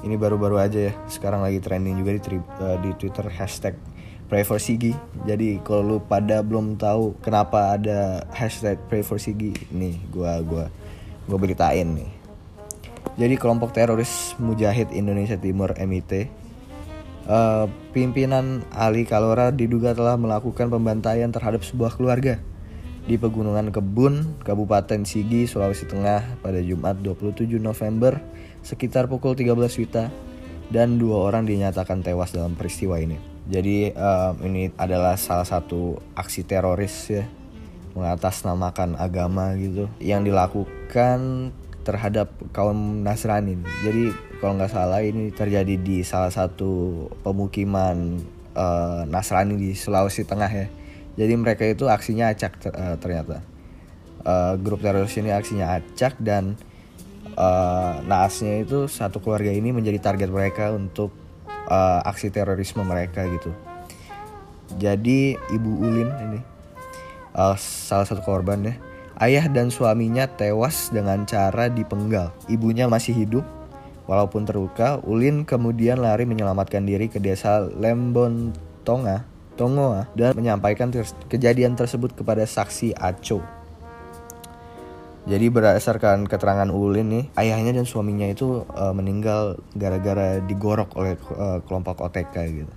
Ini 0.00 0.16
baru-baru 0.16 0.56
aja 0.56 0.88
ya, 0.88 0.92
sekarang 1.04 1.44
lagi 1.44 1.60
trending 1.60 2.00
juga 2.00 2.16
di, 2.16 2.40
uh, 2.40 2.80
di 2.80 2.96
Twitter 2.96 3.28
hashtag 3.28 3.76
Pray 4.24 4.40
for 4.40 4.56
Sigi. 4.56 4.96
Jadi 5.28 5.60
kalau 5.60 5.84
lu 5.84 5.96
pada 6.00 6.40
belum 6.40 6.80
tahu 6.80 7.20
kenapa 7.20 7.76
ada 7.76 8.24
hashtag 8.32 8.80
Pray 8.88 9.04
for 9.04 9.20
Sigi, 9.20 9.52
nih 9.68 10.00
gue 10.08 10.32
gua 10.48 10.72
gua 11.28 11.38
beritain 11.38 11.84
nih. 11.92 12.08
Jadi 13.20 13.36
kelompok 13.36 13.76
teroris 13.76 14.32
Mujahid 14.40 14.96
Indonesia 14.96 15.36
Timur 15.36 15.76
MIT 15.76 16.44
Uh, 17.26 17.66
pimpinan 17.90 18.62
Ali 18.70 19.02
Kalora 19.02 19.50
diduga 19.50 19.98
telah 19.98 20.14
melakukan 20.14 20.70
pembantaian 20.70 21.26
terhadap 21.26 21.66
sebuah 21.66 21.98
keluarga 21.98 22.38
di 23.06 23.14
Pegunungan 23.14 23.70
Kebun, 23.70 24.42
Kabupaten 24.42 25.06
Sigi, 25.06 25.46
Sulawesi 25.46 25.86
Tengah 25.86 26.42
pada 26.42 26.58
Jumat 26.58 26.98
27 26.98 27.62
November 27.62 28.18
sekitar 28.66 29.06
pukul 29.06 29.38
13 29.38 29.54
Wita 29.78 30.10
dan 30.74 30.98
dua 30.98 31.30
orang 31.30 31.46
dinyatakan 31.46 32.02
tewas 32.02 32.34
dalam 32.34 32.58
peristiwa 32.58 32.98
ini. 32.98 33.14
Jadi 33.46 33.94
uh, 33.94 34.34
ini 34.42 34.74
adalah 34.74 35.14
salah 35.14 35.46
satu 35.46 36.02
aksi 36.18 36.42
teroris 36.42 36.94
ya 37.06 37.24
mengatasnamakan 37.94 38.98
agama 38.98 39.54
gitu 39.54 39.86
yang 40.02 40.26
dilakukan 40.26 41.50
terhadap 41.86 42.34
kaum 42.50 43.06
Nasrani. 43.06 43.62
Jadi 43.86 44.10
kalau 44.42 44.58
nggak 44.58 44.74
salah 44.74 45.00
ini 45.00 45.30
terjadi 45.30 45.78
di 45.78 46.02
salah 46.02 46.34
satu 46.34 47.06
pemukiman 47.22 48.18
uh, 48.58 49.06
Nasrani 49.06 49.54
di 49.54 49.78
Sulawesi 49.78 50.26
Tengah 50.26 50.50
ya. 50.50 50.66
Jadi 51.16 51.32
mereka 51.36 51.64
itu 51.64 51.88
aksinya 51.88 52.28
acak 52.30 52.60
uh, 52.70 52.96
ternyata. 53.00 53.40
Uh, 54.26 54.58
grup 54.58 54.82
teroris 54.82 55.14
ini 55.16 55.30
aksinya 55.30 55.78
acak 55.78 56.18
dan 56.18 56.58
uh, 57.38 58.02
naasnya 58.04 58.62
itu 58.66 58.90
satu 58.90 59.22
keluarga 59.22 59.54
ini 59.54 59.70
menjadi 59.70 60.02
target 60.12 60.28
mereka 60.28 60.74
untuk 60.74 61.14
uh, 61.70 62.00
aksi 62.04 62.28
terorisme 62.28 62.84
mereka 62.84 63.24
gitu. 63.26 63.54
Jadi 64.76 65.38
Ibu 65.38 65.72
Ulin 65.78 66.10
ini 66.26 66.40
uh, 67.38 67.54
salah 67.56 68.04
satu 68.04 68.20
korban 68.26 68.66
ya 68.66 68.74
Ayah 69.16 69.48
dan 69.48 69.72
suaminya 69.72 70.28
tewas 70.28 70.92
dengan 70.92 71.24
cara 71.24 71.72
dipenggal. 71.72 72.36
Ibunya 72.52 72.84
masih 72.84 73.16
hidup, 73.16 73.48
walaupun 74.04 74.44
terluka. 74.44 75.00
Ulin 75.08 75.48
kemudian 75.48 76.04
lari 76.04 76.28
menyelamatkan 76.28 76.84
diri 76.84 77.08
ke 77.08 77.16
desa 77.16 77.64
Lembon 77.64 78.52
Tonga, 78.84 79.24
Tongoa, 79.56 80.12
dan 80.12 80.36
menyampaikan 80.36 80.92
kejadian 81.32 81.74
tersebut 81.74 82.12
kepada 82.12 82.44
saksi 82.44 82.92
Aco. 82.94 83.40
Jadi 85.26 85.50
berdasarkan 85.50 86.30
keterangan 86.30 86.70
Ulin 86.70 87.10
nih, 87.10 87.24
ayahnya 87.34 87.74
dan 87.74 87.82
suaminya 87.82 88.30
itu 88.30 88.62
uh, 88.62 88.94
meninggal 88.94 89.58
gara-gara 89.74 90.38
digorok 90.38 90.94
oleh 90.94 91.18
uh, 91.34 91.58
kelompok 91.66 91.98
OTK 91.98 92.36
gitu. 92.62 92.72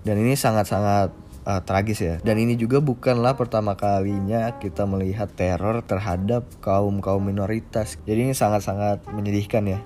Dan 0.00 0.16
ini 0.16 0.32
sangat-sangat 0.32 1.12
uh, 1.44 1.60
tragis 1.60 2.00
ya. 2.00 2.16
Dan 2.24 2.40
ini 2.40 2.56
juga 2.56 2.80
bukanlah 2.80 3.36
pertama 3.36 3.76
kalinya 3.76 4.56
kita 4.56 4.88
melihat 4.88 5.28
teror 5.36 5.84
terhadap 5.84 6.48
kaum 6.64 7.04
kaum 7.04 7.20
minoritas. 7.20 8.00
Jadi 8.08 8.32
ini 8.32 8.32
sangat-sangat 8.32 9.04
menyedihkan 9.12 9.68
ya. 9.68 9.80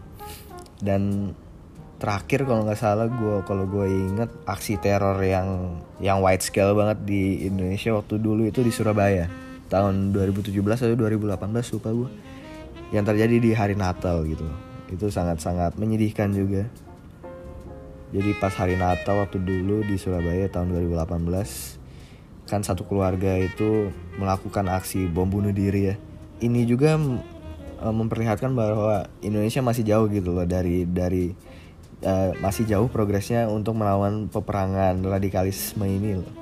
Dan 0.79 1.35
terakhir 2.05 2.45
kalau 2.45 2.69
nggak 2.69 2.77
salah 2.77 3.09
gue 3.09 3.41
kalau 3.49 3.65
gue 3.65 3.89
inget 3.89 4.29
aksi 4.45 4.77
teror 4.77 5.17
yang 5.25 5.81
yang 6.05 6.21
wide 6.21 6.45
scale 6.45 6.77
banget 6.77 7.01
di 7.09 7.49
Indonesia 7.49 7.97
waktu 7.97 8.21
dulu 8.21 8.45
itu 8.45 8.61
di 8.61 8.69
Surabaya. 8.69 9.25
Tahun 9.73 10.13
2017 10.13 10.53
atau 10.61 10.93
2018 11.01 11.49
lupa 11.49 11.89
gue 11.97 12.11
yang 12.93 13.09
terjadi 13.09 13.41
di 13.41 13.51
hari 13.57 13.73
Natal 13.73 14.21
gitu. 14.29 14.45
Itu 14.93 15.09
sangat-sangat 15.09 15.81
menyedihkan 15.81 16.29
juga. 16.37 16.69
Jadi 18.13 18.37
pas 18.37 18.53
hari 18.53 18.77
Natal 18.77 19.25
waktu 19.25 19.41
dulu 19.41 19.81
di 19.89 19.97
Surabaya 19.97 20.45
tahun 20.53 20.77
2018 20.77 22.45
kan 22.45 22.61
satu 22.61 22.85
keluarga 22.85 23.41
itu 23.41 23.89
melakukan 24.21 24.69
aksi 24.69 25.09
bom 25.09 25.25
bunuh 25.25 25.57
diri 25.57 25.89
ya. 25.89 25.97
Ini 26.45 26.69
juga 26.69 27.01
uh, 27.81 27.95
memperlihatkan 27.97 28.53
bahwa 28.53 29.09
Indonesia 29.25 29.65
masih 29.65 29.89
jauh 29.89 30.05
gitu 30.13 30.37
loh 30.37 30.45
dari 30.45 30.85
dari 30.85 31.54
uh, 32.05 32.31
masih 32.39 32.69
jauh 32.69 32.87
progresnya 32.87 33.49
untuk 33.51 33.75
melawan 33.75 34.29
peperangan 34.29 35.01
radikalisme 35.03 35.85
ini 35.89 36.21
loh. 36.21 36.33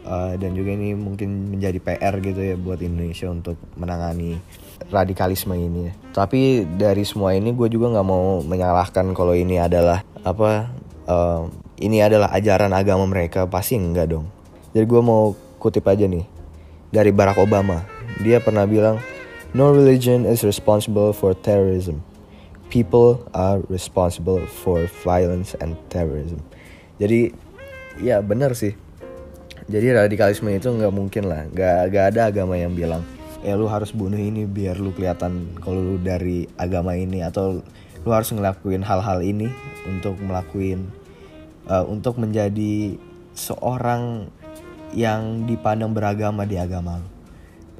Uh, 0.00 0.34
dan 0.40 0.56
juga 0.56 0.74
ini 0.74 0.96
mungkin 0.96 1.52
menjadi 1.54 1.76
PR 1.78 2.18
gitu 2.24 2.40
ya 2.40 2.56
buat 2.56 2.80
Indonesia 2.80 3.28
untuk 3.30 3.60
menangani 3.76 4.40
radikalisme 4.88 5.52
ini. 5.54 5.86
Ya. 5.86 5.92
Tapi 6.16 6.64
dari 6.64 7.04
semua 7.04 7.36
ini 7.36 7.52
gue 7.52 7.68
juga 7.68 7.92
nggak 7.92 8.08
mau 8.08 8.40
menyalahkan 8.42 9.12
kalau 9.12 9.36
ini 9.36 9.60
adalah 9.60 10.02
apa 10.24 10.72
uh, 11.10 11.48
ini 11.80 12.04
adalah 12.04 12.30
ajaran 12.36 12.70
agama 12.76 13.08
mereka 13.08 13.48
pasti 13.48 13.80
enggak 13.80 14.12
dong 14.12 14.28
jadi 14.76 14.84
gue 14.86 15.02
mau 15.02 15.34
kutip 15.56 15.88
aja 15.88 16.04
nih 16.04 16.24
dari 16.92 17.10
Barack 17.10 17.40
Obama 17.40 17.82
dia 18.20 18.38
pernah 18.38 18.68
bilang 18.68 19.00
no 19.56 19.72
religion 19.72 20.28
is 20.28 20.44
responsible 20.44 21.10
for 21.16 21.32
terrorism 21.32 22.04
people 22.70 23.18
are 23.34 23.58
responsible 23.66 24.40
for 24.46 24.86
violence 25.02 25.58
and 25.58 25.74
terrorism. 25.90 26.38
Jadi 27.02 27.34
ya 27.98 28.22
benar 28.22 28.54
sih. 28.54 28.72
Jadi 29.66 29.92
radikalisme 29.92 30.48
itu 30.54 30.70
nggak 30.70 30.94
mungkin 30.94 31.26
lah. 31.26 31.44
Nggak 31.50 31.78
nggak 31.90 32.06
ada 32.14 32.20
agama 32.30 32.54
yang 32.54 32.72
bilang 32.72 33.02
ya 33.42 33.58
lu 33.58 33.66
harus 33.66 33.90
bunuh 33.90 34.20
ini 34.20 34.44
biar 34.44 34.76
lu 34.78 34.92
kelihatan 34.92 35.56
kalau 35.64 35.80
lu 35.80 35.96
dari 35.98 36.44
agama 36.60 36.92
ini 36.92 37.24
atau 37.24 37.64
lu 38.04 38.10
harus 38.12 38.32
ngelakuin 38.32 38.84
hal-hal 38.84 39.24
ini 39.24 39.48
untuk 39.88 40.20
melakuin 40.20 40.92
uh, 41.68 41.84
untuk 41.88 42.20
menjadi 42.20 43.00
seorang 43.32 44.28
yang 44.92 45.48
dipandang 45.48 45.96
beragama 45.96 46.44
di 46.44 46.60
agama 46.60 47.00
lo 47.00 47.08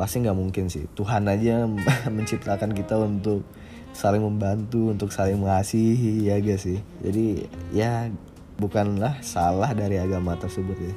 pasti 0.00 0.25
nggak 0.25 0.38
mungkin 0.38 0.73
sih. 0.73 0.88
Tuhan 0.97 1.28
aja 1.28 1.68
menciptakan 2.16 2.73
kita 2.73 2.97
untuk 2.97 3.44
saling 3.92 4.23
membantu 4.23 4.90
untuk 4.90 5.11
saling 5.11 5.38
mengasihi 5.38 6.26
ya 6.30 6.38
guys 6.40 6.66
sih? 6.66 6.80
Jadi 7.02 7.47
ya 7.75 8.09
bukanlah 8.56 9.20
salah 9.25 9.73
dari 9.73 10.00
agama 10.00 10.37
tersebut 10.37 10.76
ya. 10.78 10.94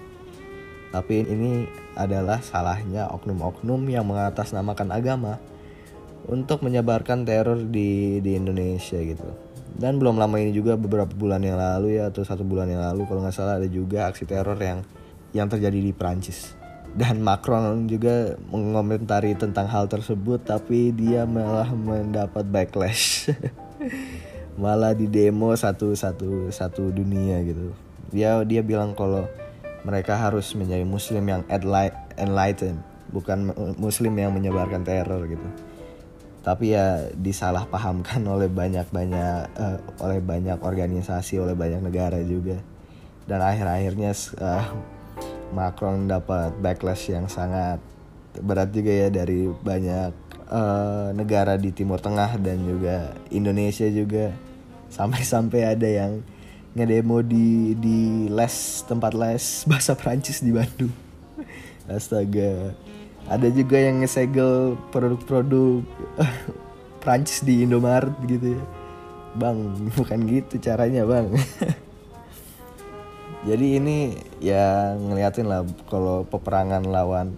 Tapi 0.94 1.26
ini 1.26 1.66
adalah 1.98 2.40
salahnya 2.42 3.10
oknum-oknum 3.10 3.82
yang 3.90 4.06
mengatasnamakan 4.06 4.94
agama 4.94 5.42
untuk 6.30 6.62
menyebarkan 6.62 7.26
teror 7.26 7.58
di 7.58 8.22
di 8.22 8.38
Indonesia 8.38 9.02
gitu. 9.02 9.26
Dan 9.74 9.98
belum 9.98 10.22
lama 10.22 10.38
ini 10.38 10.54
juga 10.54 10.78
beberapa 10.78 11.10
bulan 11.10 11.42
yang 11.42 11.58
lalu 11.58 11.98
ya 11.98 12.14
atau 12.14 12.22
satu 12.22 12.46
bulan 12.46 12.70
yang 12.70 12.86
lalu 12.86 13.10
kalau 13.10 13.26
nggak 13.26 13.34
salah 13.34 13.58
ada 13.58 13.66
juga 13.66 14.06
aksi 14.06 14.30
teror 14.30 14.56
yang 14.62 14.86
yang 15.34 15.50
terjadi 15.50 15.82
di 15.82 15.90
Prancis 15.90 16.63
dan 16.94 17.26
Macron 17.26 17.90
juga 17.90 18.38
mengomentari 18.54 19.34
tentang 19.34 19.66
hal 19.66 19.90
tersebut 19.90 20.46
tapi 20.46 20.94
dia 20.94 21.26
malah 21.26 21.70
mendapat 21.74 22.46
backlash. 22.46 23.30
Malah 24.62 24.94
di 24.94 25.10
demo 25.10 25.50
satu 25.58 25.98
satu 25.98 26.54
satu 26.54 26.94
dunia 26.94 27.42
gitu. 27.42 27.74
Dia 28.14 28.46
dia 28.46 28.62
bilang 28.62 28.94
kalau 28.94 29.26
mereka 29.82 30.14
harus 30.14 30.54
menjadi 30.54 30.86
muslim 30.86 31.26
yang 31.26 31.42
enlightened 32.22 32.78
bukan 33.10 33.54
muslim 33.82 34.14
yang 34.14 34.30
menyebarkan 34.30 34.86
teror 34.86 35.26
gitu. 35.26 35.48
Tapi 36.46 36.78
ya 36.78 37.10
disalahpahamkan 37.18 38.22
oleh 38.34 38.46
banyak 38.46 38.86
banyak 38.94 39.38
uh, 39.58 39.78
oleh 40.06 40.22
banyak 40.22 40.62
organisasi 40.62 41.42
oleh 41.42 41.58
banyak 41.58 41.82
negara 41.82 42.22
juga. 42.22 42.62
Dan 43.26 43.40
akhir-akhirnya 43.40 44.12
uh, 44.38 44.66
Macron 45.54 46.10
dapat 46.10 46.58
backlash 46.58 47.14
yang 47.14 47.30
sangat 47.30 47.78
berat 48.42 48.74
juga 48.74 48.90
ya 48.90 49.08
dari 49.14 49.46
banyak 49.46 50.12
uh, 50.50 51.14
negara 51.14 51.54
di 51.62 51.70
Timur 51.70 52.02
Tengah 52.02 52.42
dan 52.42 52.66
juga 52.66 53.14
Indonesia 53.30 53.86
juga. 53.88 54.34
Sampai-sampai 54.90 55.78
ada 55.78 55.86
yang 55.86 56.26
ngedemo 56.74 57.22
di 57.22 57.78
di 57.78 58.26
les 58.34 58.82
tempat 58.90 59.14
les 59.14 59.46
bahasa 59.70 59.94
Prancis 59.94 60.42
di 60.42 60.50
Bandung. 60.50 60.94
Astaga. 61.86 62.74
Ada 63.30 63.48
juga 63.54 63.80
yang 63.80 64.04
ngesegel 64.04 64.76
produk-produk 64.92 65.86
Prancis 67.00 67.44
di 67.44 67.64
Indomaret 67.64 68.16
gitu 68.28 68.58
ya. 68.58 68.64
Bang 69.34 69.74
bukan 69.98 70.20
gitu 70.30 70.62
caranya 70.62 71.04
bang 71.10 71.34
jadi 73.44 73.66
ini 73.80 74.16
ya 74.40 74.96
ngeliatin 74.96 75.48
lah 75.48 75.68
kalau 75.92 76.24
peperangan 76.28 76.84
lawan 76.88 77.36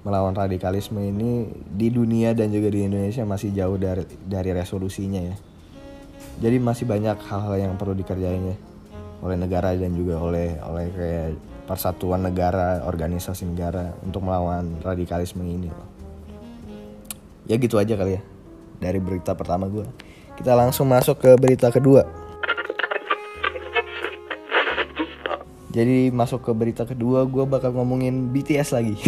melawan 0.00 0.32
radikalisme 0.32 0.98
ini 1.02 1.50
di 1.68 1.92
dunia 1.92 2.32
dan 2.32 2.48
juga 2.48 2.72
di 2.72 2.86
Indonesia 2.86 3.26
masih 3.26 3.52
jauh 3.52 3.76
dari 3.76 4.06
dari 4.24 4.50
resolusinya 4.56 5.20
ya 5.20 5.36
jadi 6.40 6.56
masih 6.56 6.88
banyak 6.88 7.20
hal-hal 7.20 7.54
yang 7.58 7.74
perlu 7.76 7.92
dikerjain 7.92 8.54
ya 8.54 8.56
oleh 9.20 9.36
negara 9.36 9.76
dan 9.76 9.92
juga 9.92 10.16
oleh 10.16 10.56
oleh 10.64 10.88
kayak 10.88 11.28
persatuan 11.70 12.26
negara, 12.26 12.82
organisasi 12.82 13.46
negara 13.46 13.94
untuk 14.02 14.26
melawan 14.26 14.82
radikalisme 14.82 15.46
ini 15.46 15.70
loh. 15.70 15.88
Ya 17.46 17.54
gitu 17.62 17.78
aja 17.78 17.94
kali 17.94 18.18
ya 18.18 18.22
dari 18.82 18.98
berita 18.98 19.38
pertama 19.38 19.70
gue. 19.70 19.86
Kita 20.34 20.58
langsung 20.58 20.90
masuk 20.90 21.22
ke 21.22 21.30
berita 21.38 21.70
kedua. 21.70 22.19
Jadi 25.70 26.10
masuk 26.10 26.42
ke 26.42 26.50
berita 26.50 26.82
kedua 26.82 27.22
gue 27.30 27.46
bakal 27.46 27.70
ngomongin 27.70 28.34
BTS 28.34 28.74
lagi. 28.74 28.98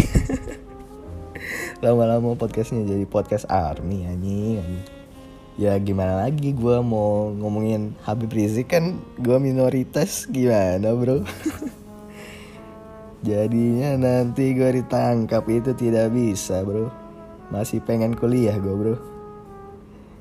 Lama-lama 1.85 2.39
podcastnya 2.39 2.87
jadi 2.87 3.03
podcast 3.03 3.51
army 3.51 4.07
anjing. 4.07 4.63
Ya 5.59 5.75
gimana 5.83 6.23
lagi 6.23 6.55
gue 6.55 6.79
mau 6.79 7.35
ngomongin 7.35 7.99
Habib 8.07 8.31
Rizik 8.31 8.71
kan 8.71 9.03
gue 9.19 9.43
minoritas 9.43 10.31
gimana 10.31 10.95
bro. 10.95 11.27
Jadinya 13.27 13.99
nanti 13.99 14.55
gue 14.55 14.83
ditangkap 14.83 15.47
itu 15.47 15.71
tidak 15.79 16.11
bisa 16.11 16.59
bro 16.67 16.91
Masih 17.55 17.79
pengen 17.79 18.19
kuliah 18.19 18.59
gue 18.59 18.75
bro 18.75 18.99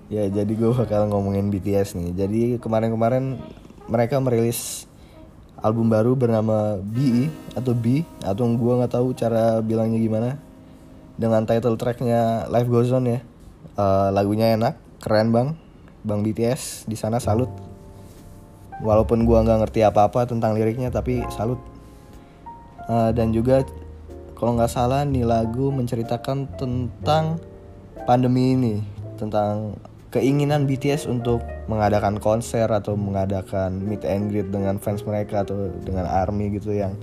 Ya 0.06 0.30
jadi 0.30 0.54
gue 0.54 0.70
bakal 0.70 1.10
ngomongin 1.10 1.50
BTS 1.50 1.98
nih 1.98 2.14
Jadi 2.14 2.42
kemarin-kemarin 2.62 3.42
mereka 3.90 4.22
merilis 4.22 4.86
album 5.62 5.94
baru 5.94 6.18
bernama 6.18 6.82
B 6.82 7.30
atau 7.54 7.74
B. 7.74 8.06
Atau 8.26 8.50
gue 8.54 8.74
gak 8.82 8.94
tahu 8.98 9.14
cara 9.14 9.62
bilangnya 9.62 10.02
gimana. 10.02 10.30
Dengan 11.16 11.46
title 11.46 11.78
tracknya 11.78 12.50
Life 12.50 12.68
Goes 12.70 12.90
On 12.92 13.06
ya. 13.06 13.22
Uh, 13.78 14.10
Lagunya 14.12 14.58
enak, 14.58 14.78
keren 15.00 15.30
bang. 15.30 15.54
Bang 16.02 16.26
BTS 16.26 16.90
di 16.90 16.98
sana 16.98 17.22
salut. 17.22 17.50
Walaupun 18.82 19.30
gue 19.30 19.38
nggak 19.38 19.62
ngerti 19.62 19.86
apa-apa 19.86 20.26
tentang 20.26 20.58
liriknya 20.58 20.90
tapi 20.90 21.22
salut. 21.30 21.62
Uh, 22.90 23.14
dan 23.14 23.30
juga 23.30 23.62
kalau 24.34 24.58
nggak 24.58 24.74
salah 24.74 25.06
nih 25.06 25.22
lagu 25.22 25.70
menceritakan 25.70 26.50
tentang 26.58 27.38
pandemi 28.10 28.58
ini. 28.58 28.76
Tentang 29.22 29.78
keinginan 30.12 30.68
BTS 30.68 31.08
untuk 31.08 31.40
mengadakan 31.72 32.20
konser 32.20 32.68
atau 32.68 33.00
mengadakan 33.00 33.80
meet 33.80 34.04
and 34.04 34.28
greet 34.28 34.52
dengan 34.52 34.76
fans 34.78 35.08
mereka 35.08 35.48
atau 35.48 35.72
dengan 35.82 36.04
army 36.04 36.52
gitu 36.52 36.76
yang 36.76 36.94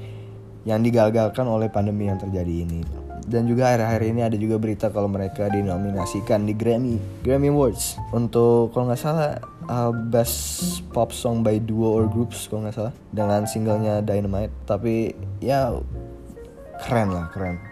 yang 0.69 0.85
digagalkan 0.85 1.49
oleh 1.49 1.73
pandemi 1.73 2.13
yang 2.13 2.21
terjadi 2.21 2.69
ini. 2.69 2.85
Dan 3.29 3.45
juga 3.45 3.73
akhir-akhir 3.73 4.03
ini 4.09 4.21
ada 4.25 4.37
juga 4.37 4.57
berita 4.57 4.87
kalau 4.89 5.09
mereka 5.09 5.49
dinominasikan 5.49 6.49
di 6.49 6.53
Grammy 6.53 6.97
Grammy 7.25 7.49
Awards. 7.49 7.97
Untuk 8.13 8.73
kalau 8.77 8.93
nggak 8.93 9.01
salah 9.01 9.41
uh, 9.69 9.93
best 9.93 10.85
pop 10.93 11.13
song 11.13 11.41
by 11.41 11.57
duo 11.61 11.93
or 11.93 12.05
groups 12.09 12.49
kalau 12.49 12.69
nggak 12.69 12.77
salah 12.77 12.95
dengan 13.13 13.49
singlenya 13.49 14.05
Dynamite. 14.05 14.53
Tapi 14.69 15.13
ya 15.41 15.77
keren 16.85 17.13
lah 17.13 17.29
keren 17.33 17.68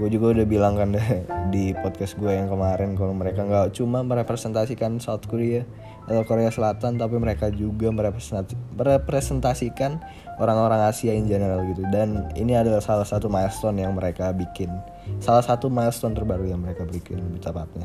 gue 0.00 0.16
juga 0.16 0.32
udah 0.32 0.48
bilang 0.48 0.80
kan 0.80 0.96
deh 0.96 1.28
di 1.52 1.76
podcast 1.76 2.16
gue 2.16 2.32
yang 2.32 2.48
kemarin 2.48 2.96
kalau 2.96 3.12
mereka 3.12 3.44
nggak 3.44 3.76
cuma 3.76 4.00
merepresentasikan 4.00 4.96
South 4.96 5.28
Korea 5.28 5.60
atau 6.08 6.24
Korea 6.24 6.48
Selatan 6.48 6.96
tapi 6.96 7.20
mereka 7.20 7.52
juga 7.52 7.92
merepresentasikan 7.92 10.00
orang-orang 10.40 10.88
Asia 10.88 11.12
in 11.12 11.28
general 11.28 11.60
gitu. 11.68 11.84
Dan 11.92 12.32
ini 12.34 12.56
adalah 12.56 12.80
salah 12.80 13.04
satu 13.04 13.28
milestone 13.28 13.84
yang 13.84 13.92
mereka 13.92 14.32
bikin. 14.32 14.72
Salah 15.20 15.44
satu 15.44 15.68
milestone 15.68 16.16
terbaru 16.16 16.48
yang 16.48 16.64
mereka 16.64 16.88
bikin 16.88 17.20
lebih 17.20 17.44
tepatnya. 17.44 17.84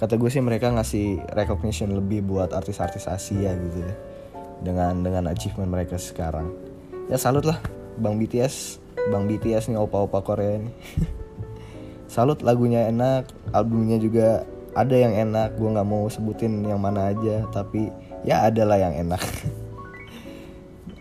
Kata 0.00 0.16
gue 0.16 0.32
sih 0.32 0.40
mereka 0.40 0.72
ngasih 0.72 1.28
recognition 1.36 1.92
lebih 1.92 2.24
buat 2.24 2.56
artis-artis 2.56 3.04
Asia 3.04 3.52
gitu 3.52 3.84
ya. 3.84 3.92
Dengan 4.64 5.04
dengan 5.04 5.28
achievement 5.28 5.68
mereka 5.68 6.00
sekarang. 6.00 6.56
Ya 7.12 7.20
salut 7.20 7.44
lah 7.44 7.60
bang 8.00 8.16
BTS 8.16 8.80
bang 9.08 9.24
BTS 9.24 9.72
nih 9.72 9.80
opa-opa 9.80 10.20
Korea 10.20 10.60
nih 10.60 10.74
salut 12.12 12.44
lagunya 12.44 12.92
enak 12.92 13.30
albumnya 13.56 13.96
juga 13.96 14.44
ada 14.74 14.94
yang 14.94 15.14
enak. 15.14 15.58
Gue 15.58 15.68
nggak 15.70 15.88
mau 15.88 16.06
sebutin 16.06 16.62
yang 16.62 16.78
mana 16.78 17.10
aja 17.10 17.46
tapi 17.50 17.90
ya 18.22 18.46
ada 18.46 18.62
lah 18.66 18.78
yang 18.78 18.94
enak. 19.08 19.22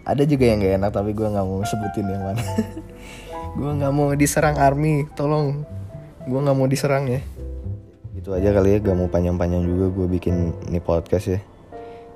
Ada 0.10 0.26
juga 0.26 0.50
yang 0.50 0.58
gak 0.58 0.74
enak 0.82 0.90
tapi 0.90 1.14
gue 1.14 1.28
nggak 1.30 1.46
mau 1.46 1.62
sebutin 1.62 2.10
yang 2.10 2.26
mana. 2.26 2.42
Gue 3.62 3.72
nggak 3.78 3.94
mau 3.94 4.10
diserang 4.18 4.58
army 4.58 5.06
tolong. 5.14 5.62
Gue 6.26 6.40
nggak 6.42 6.58
mau 6.58 6.66
diserang 6.66 7.06
ya. 7.06 7.22
Itu 8.18 8.34
aja 8.34 8.50
kali 8.50 8.74
ya 8.74 8.78
gak 8.82 8.98
mau 8.98 9.06
panjang-panjang 9.06 9.70
juga 9.70 9.94
gue 9.94 10.08
bikin 10.10 10.50
ini 10.66 10.82
podcast 10.82 11.38
ya. 11.38 11.40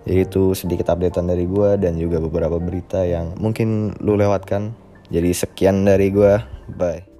Jadi 0.09 0.25
itu 0.25 0.57
sedikit 0.57 0.89
updatean 0.89 1.29
dari 1.29 1.45
gue 1.45 1.77
dan 1.77 1.93
juga 2.01 2.17
beberapa 2.17 2.57
berita 2.57 3.05
yang 3.05 3.37
mungkin 3.37 3.93
lu 4.01 4.17
lewatkan 4.17 4.73
jadi 5.13 5.29
sekian 5.29 5.85
dari 5.85 6.09
gue 6.09 6.41
bye 6.73 7.12